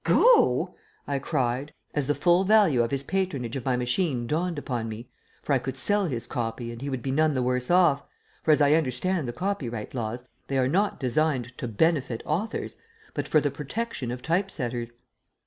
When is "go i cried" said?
0.03-1.75